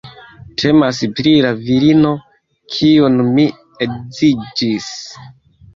[0.61, 2.15] Temas pri la virino
[2.79, 3.49] kiun mi
[3.89, 4.91] edziĝis